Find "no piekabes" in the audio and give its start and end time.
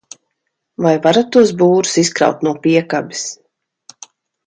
2.49-3.27